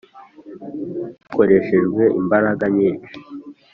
[1.23, 3.13] hakoreshejwe imbaraga nyinshi